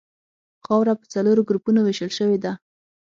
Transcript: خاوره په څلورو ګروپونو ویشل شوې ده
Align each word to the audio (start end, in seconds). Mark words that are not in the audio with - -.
خاوره 0.65 0.93
په 0.99 1.05
څلورو 1.13 1.45
ګروپونو 1.49 1.79
ویشل 1.83 2.11
شوې 2.17 2.37
ده 2.43 2.51